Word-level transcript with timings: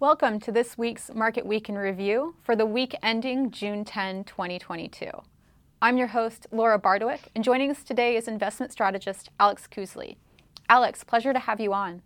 Welcome 0.00 0.38
to 0.42 0.52
this 0.52 0.78
week's 0.78 1.12
Market 1.12 1.44
Week 1.44 1.68
in 1.68 1.76
Review 1.76 2.36
for 2.40 2.54
the 2.54 2.64
week 2.64 2.94
ending 3.02 3.50
June 3.50 3.84
10, 3.84 4.22
2022. 4.22 5.10
I'm 5.82 5.96
your 5.96 6.06
host, 6.06 6.46
Laura 6.52 6.78
Bardowick, 6.78 7.22
and 7.34 7.42
joining 7.42 7.68
us 7.68 7.82
today 7.82 8.14
is 8.14 8.28
investment 8.28 8.70
strategist 8.70 9.30
Alex 9.40 9.66
Cousley. 9.66 10.16
Alex, 10.68 11.02
pleasure 11.02 11.32
to 11.32 11.40
have 11.40 11.58
you 11.58 11.72
on. 11.72 12.02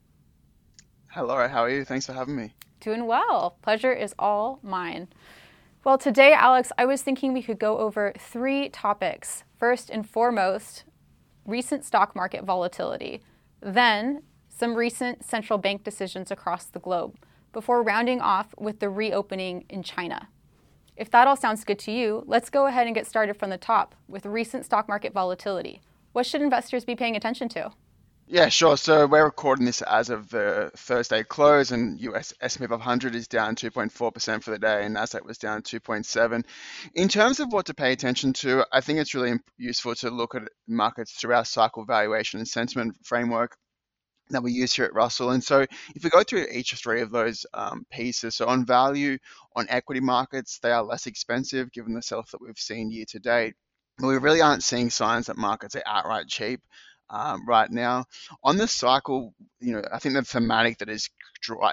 Hi, 1.08 1.20
Laura. 1.20 1.50
How 1.50 1.64
are 1.64 1.68
you? 1.68 1.84
Thanks 1.84 2.06
for 2.06 2.14
having 2.14 2.34
me. 2.34 2.54
Doing 2.80 3.06
well. 3.06 3.58
Pleasure 3.60 3.92
is 3.92 4.14
all 4.18 4.58
mine. 4.62 5.08
Well, 5.84 5.98
today, 5.98 6.32
Alex, 6.32 6.72
I 6.78 6.86
was 6.86 7.02
thinking 7.02 7.34
we 7.34 7.42
could 7.42 7.58
go 7.58 7.76
over 7.76 8.14
three 8.18 8.70
topics. 8.70 9.44
First 9.58 9.90
and 9.90 10.08
foremost, 10.08 10.84
recent 11.44 11.84
stock 11.84 12.16
market 12.16 12.42
volatility. 12.44 13.22
Then, 13.60 14.22
some 14.48 14.76
recent 14.76 15.26
central 15.26 15.58
bank 15.58 15.84
decisions 15.84 16.30
across 16.30 16.64
the 16.64 16.80
globe 16.80 17.18
before 17.52 17.82
rounding 17.82 18.20
off 18.20 18.54
with 18.58 18.80
the 18.80 18.88
reopening 18.88 19.64
in 19.68 19.82
China. 19.82 20.28
If 20.96 21.10
that 21.10 21.26
all 21.26 21.36
sounds 21.36 21.64
good 21.64 21.78
to 21.80 21.92
you, 21.92 22.22
let's 22.26 22.50
go 22.50 22.66
ahead 22.66 22.86
and 22.86 22.94
get 22.94 23.06
started 23.06 23.36
from 23.36 23.50
the 23.50 23.58
top 23.58 23.94
with 24.08 24.26
recent 24.26 24.64
stock 24.64 24.88
market 24.88 25.12
volatility. 25.12 25.80
What 26.12 26.26
should 26.26 26.42
investors 26.42 26.84
be 26.84 26.94
paying 26.94 27.16
attention 27.16 27.48
to? 27.50 27.72
Yeah, 28.26 28.48
sure. 28.48 28.76
So 28.76 29.06
we're 29.06 29.24
recording 29.24 29.66
this 29.66 29.82
as 29.82 30.08
of 30.08 30.30
the 30.30 30.70
Thursday 30.76 31.22
close, 31.22 31.70
and 31.70 32.00
US 32.00 32.32
S&P 32.40 32.66
500 32.66 33.14
is 33.14 33.28
down 33.28 33.56
2.4% 33.56 34.42
for 34.42 34.50
the 34.50 34.58
day, 34.58 34.84
and 34.84 34.96
Nasdaq 34.96 35.24
was 35.24 35.38
down 35.38 35.62
2.7. 35.62 36.44
In 36.94 37.08
terms 37.08 37.40
of 37.40 37.52
what 37.52 37.66
to 37.66 37.74
pay 37.74 37.92
attention 37.92 38.32
to, 38.34 38.64
I 38.72 38.80
think 38.80 39.00
it's 39.00 39.14
really 39.14 39.38
useful 39.58 39.94
to 39.96 40.10
look 40.10 40.34
at 40.34 40.48
markets 40.66 41.12
through 41.12 41.34
our 41.34 41.44
cycle 41.44 41.84
valuation 41.84 42.38
and 42.38 42.48
sentiment 42.48 42.96
framework 43.04 43.56
that 44.30 44.42
we 44.42 44.52
use 44.52 44.72
here 44.72 44.84
at 44.84 44.94
Russell. 44.94 45.30
And 45.30 45.42
so 45.42 45.60
if 45.94 46.04
we 46.04 46.10
go 46.10 46.22
through 46.22 46.46
each 46.50 46.72
of 46.72 46.78
three 46.78 47.02
of 47.02 47.10
those 47.10 47.44
um, 47.54 47.84
pieces, 47.90 48.36
so 48.36 48.46
on 48.46 48.64
value, 48.64 49.18
on 49.54 49.66
equity 49.68 50.00
markets, 50.00 50.58
they 50.62 50.70
are 50.70 50.82
less 50.82 51.06
expensive 51.06 51.72
given 51.72 51.94
the 51.94 52.02
sell-off 52.02 52.30
that 52.30 52.40
we've 52.40 52.58
seen 52.58 52.90
year 52.90 53.04
to 53.08 53.18
date. 53.18 53.54
But 53.98 54.06
we 54.08 54.16
really 54.16 54.40
aren't 54.40 54.62
seeing 54.62 54.90
signs 54.90 55.26
that 55.26 55.36
markets 55.36 55.76
are 55.76 55.82
outright 55.86 56.26
cheap 56.28 56.60
um, 57.10 57.46
right 57.46 57.70
now. 57.70 58.04
On 58.42 58.56
the 58.56 58.68
cycle, 58.68 59.34
you 59.60 59.74
know, 59.74 59.82
I 59.92 59.98
think 59.98 60.14
the 60.14 60.22
thematic 60.22 60.78
that 60.78 60.88
is 60.88 61.10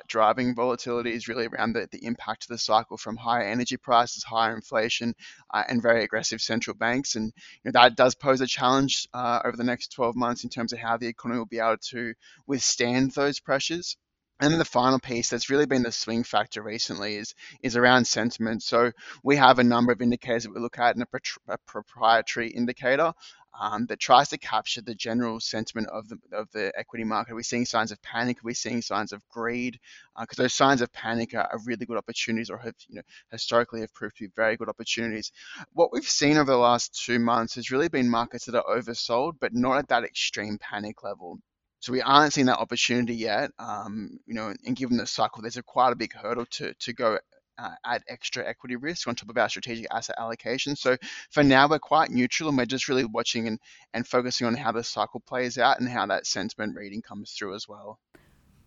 driving 0.07 0.55
volatility 0.55 1.13
is 1.13 1.27
really 1.27 1.45
around 1.45 1.73
the, 1.73 1.87
the 1.91 2.03
impact 2.05 2.43
of 2.43 2.49
the 2.49 2.57
cycle 2.57 2.97
from 2.97 3.17
higher 3.17 3.43
energy 3.43 3.77
prices, 3.77 4.23
higher 4.23 4.55
inflation, 4.55 5.13
uh, 5.53 5.63
and 5.67 5.81
very 5.81 6.03
aggressive 6.03 6.41
central 6.41 6.75
banks. 6.75 7.15
And 7.15 7.25
you 7.63 7.71
know, 7.71 7.79
that 7.79 7.95
does 7.95 8.15
pose 8.15 8.41
a 8.41 8.47
challenge 8.47 9.07
uh, 9.13 9.41
over 9.45 9.55
the 9.55 9.63
next 9.63 9.91
12 9.93 10.15
months 10.15 10.43
in 10.43 10.49
terms 10.49 10.73
of 10.73 10.79
how 10.79 10.97
the 10.97 11.07
economy 11.07 11.39
will 11.39 11.45
be 11.45 11.59
able 11.59 11.77
to 11.89 12.13
withstand 12.47 13.11
those 13.11 13.39
pressures. 13.39 13.97
And 14.41 14.53
then 14.53 14.59
the 14.59 14.65
final 14.65 14.99
piece 14.99 15.29
that's 15.29 15.49
really 15.49 15.65
been 15.65 15.83
the 15.83 15.91
swing 15.91 16.23
factor 16.23 16.63
recently 16.63 17.17
is 17.17 17.35
is 17.61 17.75
around 17.75 18.05
sentiment. 18.07 18.63
So 18.63 18.93
we 19.21 19.35
have 19.35 19.59
a 19.59 19.65
number 19.65 19.91
of 19.91 20.01
indicators 20.01 20.43
that 20.43 20.53
we 20.53 20.61
look 20.61 20.79
at 20.79 20.95
in 20.95 21.01
a, 21.01 21.07
a 21.49 21.57
proprietary 21.67 22.49
indicator 22.49 23.13
um, 23.59 23.85
that 23.87 23.99
tries 23.99 24.29
to 24.29 24.37
capture 24.37 24.81
the 24.81 24.95
general 24.95 25.39
sentiment 25.39 25.87
of 25.89 26.07
the 26.07 26.17
of 26.31 26.49
the 26.51 26.71
equity 26.77 27.03
market. 27.03 27.33
Are 27.33 27.35
we 27.35 27.43
seeing 27.43 27.65
signs 27.65 27.91
of 27.91 28.01
panic? 28.01 28.37
Are 28.37 28.45
we 28.45 28.53
seeing 28.53 28.81
signs 28.81 29.11
of 29.11 29.27
greed? 29.29 29.79
Because 30.19 30.39
uh, 30.39 30.43
those 30.43 30.53
signs 30.53 30.81
of 30.81 30.91
panic 30.93 31.33
are, 31.33 31.49
are, 31.51 31.59
really 31.65 31.85
good 31.85 31.97
opportunities, 31.97 32.49
or 32.49 32.57
have 32.57 32.75
you 32.87 32.95
know 32.95 33.01
historically 33.31 33.81
have 33.81 33.93
proved 33.93 34.17
to 34.17 34.25
be 34.25 34.31
very 34.35 34.57
good 34.57 34.69
opportunities. 34.69 35.31
What 35.73 35.91
we've 35.91 36.03
seen 36.03 36.37
over 36.37 36.51
the 36.51 36.57
last 36.57 37.03
two 37.05 37.19
months 37.19 37.55
has 37.55 37.71
really 37.71 37.89
been 37.89 38.09
markets 38.09 38.45
that 38.45 38.55
are 38.55 38.77
oversold, 38.77 39.33
but 39.39 39.53
not 39.53 39.77
at 39.77 39.87
that 39.89 40.03
extreme 40.03 40.57
panic 40.59 41.03
level. 41.03 41.39
So 41.81 41.93
we 41.93 42.01
aren't 42.01 42.33
seeing 42.33 42.47
that 42.47 42.59
opportunity 42.59 43.15
yet. 43.15 43.51
Um, 43.57 44.19
you 44.25 44.33
know, 44.33 44.53
and 44.65 44.75
given 44.75 44.97
the 44.97 45.07
cycle, 45.07 45.41
there's 45.41 45.57
a 45.57 45.63
quite 45.63 45.93
a 45.93 45.95
big 45.95 46.13
hurdle 46.13 46.45
to 46.51 46.73
to 46.73 46.93
go 46.93 47.19
uh, 47.59 47.71
add 47.85 48.03
extra 48.07 48.47
equity 48.47 48.75
risk 48.75 49.07
on 49.07 49.15
top 49.15 49.29
of 49.29 49.37
our 49.37 49.49
strategic 49.49 49.87
asset 49.91 50.15
allocation. 50.19 50.75
So 50.75 50.97
for 51.31 51.43
now, 51.43 51.67
we're 51.67 51.79
quite 51.79 52.09
neutral 52.09 52.49
and 52.49 52.57
we're 52.57 52.65
just 52.65 52.87
really 52.87 53.05
watching 53.05 53.47
and, 53.47 53.59
and 53.93 54.07
focusing 54.07 54.47
on 54.47 54.55
how 54.55 54.71
the 54.71 54.83
cycle 54.83 55.19
plays 55.19 55.57
out 55.57 55.79
and 55.79 55.89
how 55.89 56.05
that 56.07 56.25
sentiment 56.25 56.75
reading 56.75 57.01
comes 57.01 57.31
through 57.31 57.55
as 57.55 57.67
well. 57.67 57.99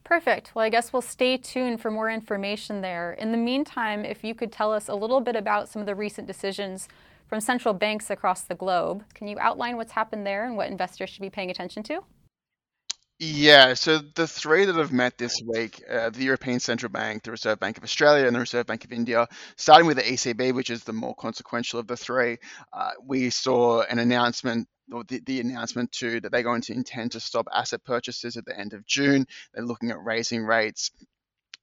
Perfect. 0.04 0.54
Well, 0.54 0.64
I 0.64 0.68
guess 0.68 0.92
we'll 0.92 1.00
stay 1.00 1.36
tuned 1.36 1.80
for 1.80 1.90
more 1.90 2.10
information 2.10 2.80
there. 2.80 3.12
In 3.14 3.32
the 3.32 3.38
meantime, 3.38 4.04
if 4.04 4.24
you 4.24 4.34
could 4.34 4.52
tell 4.52 4.72
us 4.72 4.88
a 4.88 4.94
little 4.94 5.20
bit 5.20 5.36
about 5.36 5.68
some 5.68 5.80
of 5.80 5.86
the 5.86 5.94
recent 5.94 6.26
decisions 6.26 6.88
from 7.28 7.40
central 7.40 7.72
banks 7.72 8.10
across 8.10 8.42
the 8.42 8.54
globe, 8.54 9.04
can 9.14 9.28
you 9.28 9.38
outline 9.38 9.76
what's 9.76 9.92
happened 9.92 10.26
there 10.26 10.44
and 10.44 10.56
what 10.56 10.68
investors 10.68 11.08
should 11.08 11.22
be 11.22 11.30
paying 11.30 11.50
attention 11.50 11.82
to? 11.84 12.02
Yeah, 13.24 13.74
so 13.74 13.98
the 13.98 14.26
three 14.26 14.64
that 14.64 14.74
have 14.74 14.90
met 14.90 15.16
this 15.16 15.40
week, 15.46 15.80
uh, 15.88 16.10
the 16.10 16.24
European 16.24 16.58
Central 16.58 16.90
Bank, 16.90 17.22
the 17.22 17.30
Reserve 17.30 17.60
Bank 17.60 17.78
of 17.78 17.84
Australia, 17.84 18.26
and 18.26 18.34
the 18.34 18.40
Reserve 18.40 18.66
Bank 18.66 18.84
of 18.84 18.90
India, 18.90 19.28
starting 19.56 19.86
with 19.86 19.98
the 19.98 20.02
ECB, 20.02 20.52
which 20.52 20.70
is 20.70 20.82
the 20.82 20.92
more 20.92 21.14
consequential 21.14 21.78
of 21.78 21.86
the 21.86 21.96
three, 21.96 22.38
uh, 22.72 22.90
we 23.06 23.30
saw 23.30 23.82
an 23.82 24.00
announcement 24.00 24.66
or 24.90 25.04
the, 25.04 25.20
the 25.24 25.38
announcement 25.38 25.92
too 25.92 26.20
that 26.20 26.32
they're 26.32 26.42
going 26.42 26.62
to 26.62 26.72
intend 26.72 27.12
to 27.12 27.20
stop 27.20 27.46
asset 27.54 27.84
purchases 27.84 28.36
at 28.36 28.44
the 28.44 28.58
end 28.58 28.72
of 28.72 28.84
June. 28.86 29.24
They're 29.54 29.64
looking 29.64 29.92
at 29.92 30.02
raising 30.02 30.42
rates 30.42 30.90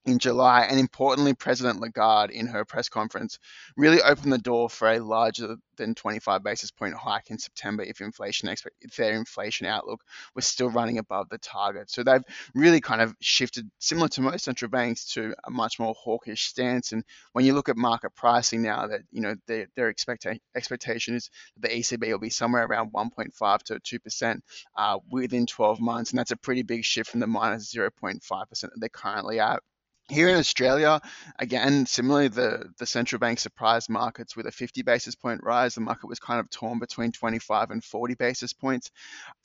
in 0.10 0.20
July. 0.20 0.64
And 0.64 0.80
importantly, 0.80 1.34
President 1.34 1.80
Lagarde, 1.80 2.34
in 2.34 2.48
her 2.48 2.66
press 2.66 2.90
conference, 2.90 3.40
really 3.78 4.02
opened 4.02 4.34
the 4.34 4.38
door 4.38 4.70
for 4.70 4.90
a 4.90 5.00
larger 5.00 5.56
than 5.78 5.96
25 5.96 6.44
basis 6.44 6.72
point 6.72 6.94
hike 6.94 7.30
in 7.32 7.40
September 7.40 7.84
if 7.84 8.02
inflation 8.02 8.50
if 8.50 8.96
their 8.96 9.14
inflation 9.14 9.66
outlook 9.66 10.02
was 10.36 10.46
still 10.46 10.70
running 10.70 10.98
above 10.98 11.30
the 11.30 11.38
target. 11.38 11.90
So 11.90 12.04
they've 12.04 12.24
really 12.54 12.82
kind 12.82 13.02
of 13.02 13.16
shifted, 13.22 13.70
similar 13.80 14.10
to 14.10 14.22
most 14.22 14.46
central 14.46 14.70
banks, 14.70 15.14
to 15.14 15.34
a 15.46 15.50
much 15.50 15.80
more 15.80 15.96
hawkish 15.98 16.44
stance. 16.44 16.92
And 16.92 17.04
when 17.34 17.46
you 17.46 17.54
look 17.54 17.70
at 17.70 17.78
market 17.78 18.14
pricing 18.16 18.62
now, 18.62 18.88
that 18.88 19.02
you 19.12 19.22
know 19.22 19.36
their, 19.48 19.68
their 19.76 19.92
expecta- 19.92 20.40
expectation 20.56 21.16
is 21.16 21.30
that 21.58 21.70
the 21.70 21.80
ECB 21.80 22.12
will 22.12 22.20
be 22.20 22.30
somewhere 22.30 22.66
around 22.66 22.92
1.5 22.94 23.64
to 23.64 23.80
2 23.80 24.00
percent 24.00 24.44
uh, 24.76 25.00
within 25.10 25.46
12 25.46 25.80
months, 25.80 26.12
and 26.12 26.20
that's 26.20 26.32
a 26.32 26.38
pretty 26.38 26.64
big 26.64 26.84
shift 26.84 27.10
from 27.10 27.22
the 27.22 27.28
minus 27.28 27.74
0.5 27.74 28.50
percent 28.50 28.74
that 28.74 28.80
they're 28.80 28.90
currently 28.90 29.40
at. 29.40 29.62
Here 30.10 30.28
in 30.28 30.38
Australia, 30.38 31.02
again, 31.38 31.86
similarly, 31.86 32.30
the, 32.30 32.74
the 32.80 32.88
central 32.88 33.20
bank 33.20 33.38
surprised 33.38 33.92
markets 33.92 34.36
with 34.36 34.48
a 34.48 34.52
50 34.52 34.82
basis 34.82 35.14
point 35.14 35.42
rise. 35.44 35.76
The 35.76 35.82
market 35.82 36.08
was 36.08 36.18
kind 36.18 36.40
of 36.40 36.50
torn 36.50 36.80
between 36.80 37.12
25 37.12 37.70
and 37.70 37.84
40 37.84 38.16
basis 38.16 38.52
points. 38.52 38.90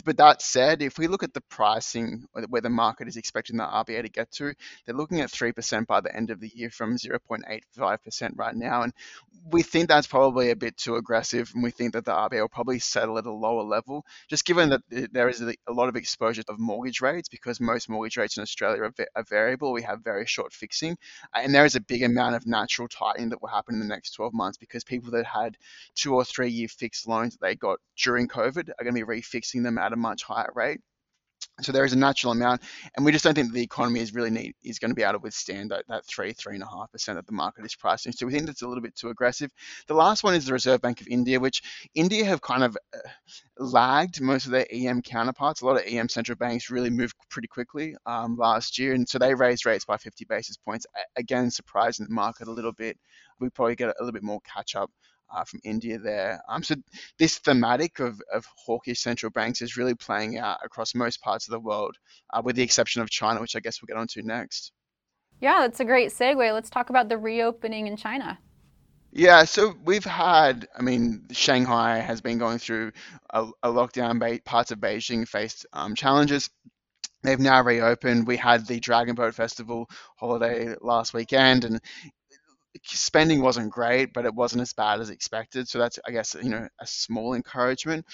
But 0.07 0.17
that 0.17 0.41
said, 0.41 0.81
if 0.81 0.99
we 0.99 1.07
look 1.07 1.23
at 1.23 1.35
the 1.35 1.43
pricing 1.43 2.25
where 2.49 2.63
the 2.63 2.71
market 2.71 3.09
is 3.09 3.19
expecting 3.19 3.59
the 3.59 3.65
RBA 3.65 4.03
to 4.03 4.09
get 4.09 4.31
to, 4.33 4.55
they're 4.87 4.97
looking 4.97 5.21
at 5.21 5.31
3% 5.31 5.87
by 5.87 6.01
the 6.01 6.17
end 6.17 6.31
of 6.31 6.41
the 6.41 6.51
year 6.55 6.71
from 6.71 6.97
0.85% 6.97 8.31
right 8.37 8.55
now. 8.55 8.83
And 8.83 8.95
we 9.51 9.63
think 9.63 9.89
that's 9.89 10.07
probably 10.07 10.51
a 10.51 10.57
bit 10.57 10.79
too 10.79 10.97
aggressive. 10.97 11.51
And 11.55 11.63
we 11.63 11.73
think 11.73 11.93
that 11.93 12.07
the 12.07 12.13
RBA 12.13 12.41
will 12.41 12.49
probably 12.49 12.79
settle 12.79 13.19
at 13.19 13.27
a 13.27 13.33
lower 13.33 13.65
level, 13.65 14.07
just 14.31 14.47
given 14.47 14.71
that 14.71 14.81
there 15.13 15.29
is 15.29 15.43
a 15.43 15.55
lot 15.69 15.91
of 15.91 15.97
exposure 15.97 16.43
of 16.49 16.59
mortgage 16.59 17.03
rates 17.03 17.29
because 17.29 17.61
most 17.61 17.91
mortgage 17.91 18.17
rates 18.17 18.39
in 18.39 18.43
Australia 18.43 18.85
are, 18.85 18.95
are 19.15 19.25
variable. 19.29 19.75
We 19.75 19.83
have 19.83 20.03
very 20.03 20.25
short 20.25 20.54
fixing. 20.55 20.97
Uh, 21.35 21.41
and 21.43 21.55
there 21.55 21.65
is 21.65 21.77
a 21.77 21.81
big 21.81 22.03
amount 22.03 22.35
of 22.35 22.47
natural 22.47 22.89
tightening 22.89 23.29
that 23.31 23.43
will 23.43 23.49
happen 23.49 23.75
in 23.75 23.81
the 23.81 23.87
next 23.87 24.13
12 24.13 24.33
months 24.33 24.59
because 24.59 24.85
people 24.85 25.11
that 25.13 25.27
had 25.27 25.57
two 25.95 26.15
or 26.15 26.25
three 26.25 26.51
year 26.51 26.69
fixed 26.69 27.07
loans 27.09 27.35
that 27.35 27.47
they 27.47 27.55
got 27.55 27.79
during 27.97 28.29
COVID 28.29 28.71
are 28.71 28.85
going 28.85 28.95
to 28.95 29.07
be 29.07 29.21
refixing 29.21 29.63
them 29.63 29.79
at 29.79 29.93
a 29.93 29.97
much 29.97 30.23
higher 30.23 30.51
rate. 30.55 30.81
So 31.63 31.71
there 31.71 31.85
is 31.85 31.93
a 31.93 31.99
natural 31.99 32.33
amount, 32.33 32.63
and 32.97 33.07
we 33.07 33.13
just 33.13 33.25
don't 33.25 33.35
think 33.35 33.53
the 33.53 33.63
economy 33.63 34.01
is 34.01 34.13
really 34.13 34.55
is 34.65 34.81
going 34.81 34.91
to 34.91 34.95
be 34.95 35.03
able 35.03 35.15
to 35.15 35.19
withstand 35.21 35.71
that, 35.71 35.85
that 35.89 36.05
three, 36.05 36.33
three 36.33 36.55
and 36.55 36.65
a 36.65 36.67
half 36.67 36.91
percent 36.91 37.17
that 37.17 37.27
the 37.27 37.33
market 37.33 37.65
is 37.65 37.77
pricing. 37.77 38.13
So 38.13 38.27
we 38.27 38.33
think 38.33 38.47
that's 38.47 38.63
a 38.63 38.69
little 38.69 38.83
bit 38.83 38.97
too 38.97 39.09
aggressive. 39.09 39.53
The 39.87 39.95
last 39.95 40.25
one 40.25 40.35
is 40.35 40.47
the 40.47 40.53
Reserve 40.53 40.81
Bank 40.81 41.01
of 41.01 41.07
India, 41.07 41.39
which 41.39 41.63
India 41.95 42.25
have 42.25 42.41
kind 42.41 42.65
of 42.65 42.77
uh, 42.93 42.99
lagged 43.59 44.21
most 44.21 44.47
of 44.47 44.53
their 44.53 44.67
EM 44.73 45.03
counterparts. 45.03 45.61
A 45.61 45.67
lot 45.67 45.77
of 45.77 45.87
EM 45.87 46.09
central 46.09 46.37
banks 46.37 46.71
really 46.71 46.91
moved 46.91 47.15
pretty 47.31 47.49
quickly 47.49 47.95
um, 48.05 48.37
last 48.37 48.77
year, 48.77 48.93
and 48.93 49.09
so 49.09 49.19
they 49.19 49.35
raised 49.35 49.65
rates 49.65 49.85
by 49.85 49.97
50 49.97 50.25
basis 50.25 50.57
points. 50.57 50.87
Again, 51.17 51.53
surprising 51.53 52.07
the 52.07 52.13
market 52.13 52.49
a 52.49 52.53
little 52.53 52.73
bit. 52.73 52.99
We 53.39 53.49
probably 53.51 53.77
get 53.77 53.91
a 53.91 53.95
little 54.01 54.13
bit 54.13 54.25
more 54.25 54.41
catch 54.41 54.75
up 54.75 54.91
uh, 55.33 55.45
from 55.45 55.61
India 55.65 55.99
there. 55.99 56.41
Um, 56.49 56.63
so 56.63 56.75
this 57.19 57.39
thematic 57.39 57.99
of, 58.01 58.21
of 58.33 58.45
hawkish 58.57 59.01
central 59.01 59.31
banks 59.31 59.63
is 59.63 59.77
really 59.77 59.95
playing 59.95 60.39
out 60.39 60.59
across 60.65 60.95
most 60.95 61.21
parts 61.21 61.47
of 61.47 61.53
the 61.53 61.61
world, 61.61 61.97
uh, 62.33 62.43
with 62.45 62.57
the 62.57 62.63
exception 62.63 63.03
of 63.03 63.11
China, 63.11 63.41
which 63.41 63.57
I 63.57 63.61
guess 63.61 63.81
we'll 63.81 63.95
get 63.95 64.01
onto 64.01 64.23
next. 64.23 64.73
Yeah, 65.41 65.61
that's 65.61 65.81
a 65.81 65.85
great 65.85 66.11
segue. 66.11 66.53
Let's 66.53 66.71
talk 66.71 66.91
about 66.91 67.09
the 67.09 67.19
reopening 67.19 67.87
in 67.87 67.97
China. 67.97 68.39
Yeah, 69.17 69.45
so 69.45 69.75
we've 69.85 70.05
had, 70.05 70.67
I 70.77 70.83
mean, 70.83 71.27
Shanghai 71.31 71.99
has 71.99 72.21
been 72.21 72.39
going 72.39 72.59
through 72.59 72.91
a, 73.31 73.47
a 73.63 73.69
lockdown. 73.69 74.45
Parts 74.45 74.73
of 74.73 74.79
Beijing 74.79 75.27
faced 75.29 75.67
um, 75.73 75.95
challenges. 75.95 76.51
They've 77.23 77.39
now 77.39 77.63
reopened. 77.63 78.27
We 78.27 78.37
had 78.37 78.67
the 78.67 78.81
Dragon 78.81 79.15
Boat 79.15 79.35
Festival 79.35 79.89
holiday 80.17 80.75
last 80.81 81.15
weekend, 81.15 81.65
and 81.65 81.81
spending 82.83 83.41
wasn't 83.41 83.71
great, 83.71 84.13
but 84.13 84.25
it 84.27 84.35
wasn't 84.35 84.63
as 84.63 84.73
bad 84.73 85.01
as 85.01 85.11
expected. 85.11 85.69
So 85.69 85.79
that's, 85.79 85.99
I 86.07 86.11
guess, 86.11 86.35
you 86.41 86.51
know, 86.51 86.69
a 86.81 86.87
small 86.87 87.35
encouragement. 87.35 88.07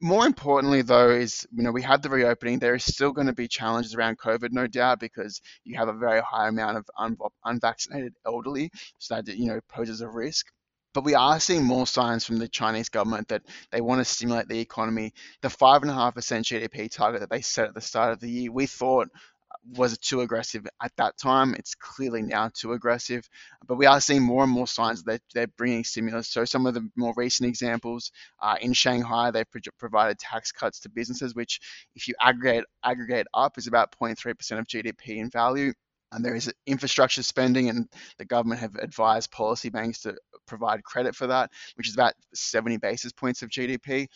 More 0.00 0.26
importantly, 0.26 0.82
though, 0.82 1.10
is 1.10 1.46
you 1.52 1.62
know 1.62 1.72
we 1.72 1.82
had 1.82 2.02
the 2.02 2.10
reopening. 2.10 2.58
There 2.58 2.74
is 2.74 2.84
still 2.84 3.12
going 3.12 3.28
to 3.28 3.32
be 3.32 3.48
challenges 3.48 3.94
around 3.94 4.18
COVID, 4.18 4.52
no 4.52 4.66
doubt, 4.66 5.00
because 5.00 5.40
you 5.64 5.76
have 5.76 5.88
a 5.88 5.92
very 5.92 6.20
high 6.20 6.48
amount 6.48 6.78
of 6.78 6.86
un- 6.98 7.16
unvaccinated 7.44 8.14
elderly, 8.26 8.70
so 8.98 9.16
that 9.16 9.28
you 9.28 9.46
know 9.46 9.60
poses 9.68 10.00
a 10.00 10.08
risk. 10.08 10.46
But 10.92 11.04
we 11.04 11.14
are 11.14 11.38
seeing 11.38 11.64
more 11.64 11.86
signs 11.86 12.24
from 12.24 12.38
the 12.38 12.48
Chinese 12.48 12.88
government 12.88 13.28
that 13.28 13.42
they 13.70 13.80
want 13.80 14.00
to 14.00 14.04
stimulate 14.04 14.48
the 14.48 14.58
economy. 14.58 15.12
The 15.40 15.50
five 15.50 15.82
and 15.82 15.90
a 15.90 15.94
half 15.94 16.14
percent 16.16 16.46
GDP 16.46 16.90
target 16.90 17.20
that 17.20 17.30
they 17.30 17.42
set 17.42 17.68
at 17.68 17.74
the 17.74 17.80
start 17.80 18.12
of 18.12 18.20
the 18.20 18.28
year, 18.30 18.50
we 18.50 18.66
thought 18.66 19.08
was 19.76 19.92
it 19.92 20.00
too 20.00 20.20
aggressive 20.20 20.66
at 20.82 20.92
that 20.96 21.16
time. 21.18 21.54
It's 21.54 21.74
clearly 21.74 22.22
now 22.22 22.50
too 22.52 22.72
aggressive, 22.72 23.28
but 23.66 23.76
we 23.76 23.86
are 23.86 24.00
seeing 24.00 24.22
more 24.22 24.42
and 24.42 24.52
more 24.52 24.66
signs 24.66 25.02
that 25.04 25.20
they're 25.34 25.46
bringing 25.46 25.84
stimulus. 25.84 26.28
So 26.28 26.44
some 26.44 26.66
of 26.66 26.74
the 26.74 26.88
more 26.96 27.14
recent 27.16 27.48
examples 27.48 28.10
uh, 28.40 28.56
in 28.60 28.72
Shanghai, 28.72 29.30
they've 29.30 29.50
pro- 29.50 29.60
provided 29.78 30.18
tax 30.18 30.52
cuts 30.52 30.80
to 30.80 30.88
businesses, 30.88 31.34
which, 31.34 31.60
if 31.94 32.08
you 32.08 32.14
aggregate 32.20 32.64
aggregate 32.84 33.26
up, 33.34 33.58
is 33.58 33.66
about 33.66 33.94
0.3% 34.00 34.58
of 34.58 34.66
GDP 34.66 35.18
in 35.18 35.30
value. 35.30 35.72
And 36.12 36.24
there 36.24 36.34
is 36.34 36.52
infrastructure 36.66 37.22
spending, 37.22 37.68
and 37.68 37.88
the 38.18 38.24
government 38.24 38.60
have 38.60 38.74
advised 38.74 39.30
policy 39.30 39.70
banks 39.70 40.00
to 40.02 40.16
provide 40.44 40.82
credit 40.82 41.14
for 41.14 41.28
that, 41.28 41.52
which 41.76 41.86
is 41.86 41.94
about 41.94 42.14
70 42.34 42.78
basis 42.78 43.12
points 43.12 43.42
of 43.42 43.50
GDP 43.50 44.08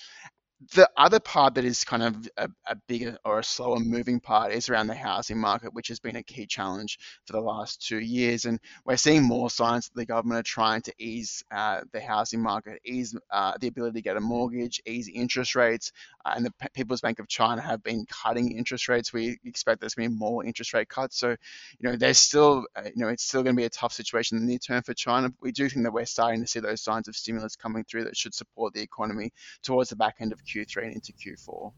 the 0.73 0.89
other 0.97 1.21
part 1.21 1.55
that 1.55 1.65
is 1.65 1.85
kind 1.85 2.03
of 2.03 2.29
a, 2.37 2.49
a, 2.67 2.77
bigger 2.87 3.19
or 3.25 3.39
a 3.39 3.45
slower 3.45 3.79
moving 3.79 4.21
part 4.21 4.53
is 4.53 4.69
around 4.69 4.87
the 4.87 4.95
housing 4.95 5.39
market, 5.39 5.75
which 5.75 5.89
has 5.89 6.01
been 6.01 6.17
a 6.17 6.23
key 6.23 6.47
challenge 6.47 6.99
for 7.27 7.33
the 7.33 7.41
last 7.41 7.87
two 7.87 7.99
years. 7.99 8.45
And 8.45 8.61
we're 8.85 8.97
seeing 8.97 9.23
more 9.23 9.51
signs 9.51 9.89
that 9.89 9.97
the 9.97 10.07
government 10.07 10.41
are 10.41 10.43
trying 10.43 10.83
to 10.83 10.93
ease 10.99 11.43
uh, 11.51 11.81
the 11.93 12.01
housing 12.01 12.43
market, 12.43 12.81
ease 12.85 13.17
uh, 13.31 13.53
the 13.61 13.69
ability 13.69 13.99
to 13.99 14.03
get 14.03 14.17
a 14.17 14.21
mortgage, 14.21 14.81
ease 14.87 15.09
interest 15.13 15.55
rates. 15.55 15.93
Uh, 16.25 16.35
and 16.37 16.47
the 16.47 16.53
People's 16.75 17.01
Bank 17.01 17.19
of 17.19 17.29
China 17.29 17.61
have 17.61 17.83
been 17.83 18.07
cutting 18.07 18.57
interest 18.57 18.89
rates. 18.89 19.13
We 19.13 19.39
expect 19.45 19.81
there's 19.81 19.95
going 19.95 20.09
to 20.09 20.15
be 20.15 20.19
more 20.19 20.45
interest 20.45 20.73
rate 20.73 20.89
cuts. 20.89 21.19
So, 21.19 21.31
you 21.31 21.91
know, 21.91 21.97
there's 21.97 22.19
still, 22.19 22.67
uh, 22.77 22.83
you 22.85 23.05
know, 23.05 23.09
it's 23.09 23.25
still 23.25 23.43
going 23.43 23.57
to 23.57 23.61
be 23.61 23.67
a 23.67 23.71
tough 23.71 23.93
situation 23.93 24.39
in 24.39 24.45
the 24.45 24.51
near 24.51 24.59
term 24.59 24.83
for 24.83 24.95
China. 24.95 25.29
But 25.29 25.43
we 25.43 25.53
do 25.53 25.69
think 25.69 25.85
that 25.85 25.93
we're 25.93 26.07
starting 26.07 26.41
to 26.41 26.47
see 26.47 26.61
those 26.61 26.83
signs 26.83 27.09
of 27.09 27.17
stimulus 27.17 27.57
coming 27.57 27.85
through 27.85 28.05
that 28.05 28.17
should 28.17 28.35
support 28.35 28.73
the 28.73 28.83
economy 28.83 29.33
towards 29.63 29.91
the 29.91 29.97
back 29.97 30.17
end 30.21 30.33
of 30.33 30.45
Q3 30.55 30.85
and 30.85 30.95
into 30.95 31.13
Q4. 31.13 31.73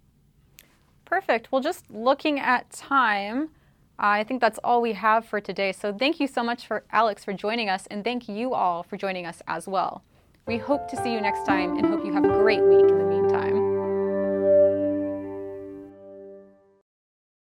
Perfect. 1.05 1.51
Well, 1.51 1.61
just 1.61 1.91
looking 1.91 2.41
at 2.41 2.71
time, 2.71 3.51
I 3.99 4.25
think 4.25 4.41
that's 4.41 4.59
all 4.63 4.83
we 4.83 4.93
have 4.93 5.25
for 5.25 5.41
today. 5.41 5.73
So 5.73 5.93
thank 5.93 6.21
you 6.21 6.27
so 6.27 6.43
much 6.43 6.67
for 6.67 6.85
Alex 6.91 7.25
for 7.25 7.33
joining 7.33 7.69
us, 7.69 7.87
and 7.91 8.05
thank 8.05 8.29
you 8.29 8.53
all 8.53 8.83
for 8.83 8.97
joining 8.97 9.25
us 9.25 9.41
as 9.49 9.67
well. 9.67 10.03
We 10.47 10.59
hope 10.59 10.89
to 10.91 11.03
see 11.03 11.13
you 11.13 11.21
next 11.21 11.47
time 11.47 11.77
and 11.77 11.87
hope 11.87 12.05
you 12.05 12.13
have 12.13 12.25
a 12.25 12.29
great 12.29 12.63
week. 12.63 13.06